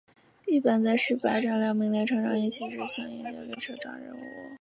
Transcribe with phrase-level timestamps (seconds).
[0.47, 4.19] 一般在始发站两名列车长一起执行迎接旅客登车任务。